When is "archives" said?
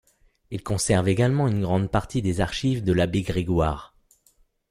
2.41-2.83